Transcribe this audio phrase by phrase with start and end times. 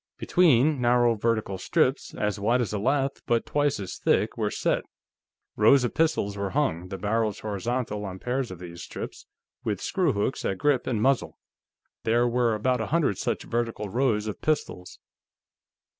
[0.17, 4.81] Between, narrow vertical strips, as wide as a lath but twice as thick, were set.
[5.55, 9.27] Rows of pistols were hung, the barrels horizontal, on pairs of these strips,
[9.63, 11.37] with screwhooks at grip and muzzle.
[12.03, 14.97] There were about a hundred such vertical rows of pistols.